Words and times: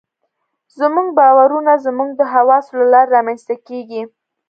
زموږ 0.79 1.07
باورونه 1.17 1.73
زموږ 1.85 2.09
د 2.15 2.21
حواسو 2.33 2.73
له 2.79 2.85
لارې 2.93 3.13
رامنځته 3.15 3.55
کېږي. 3.67 4.01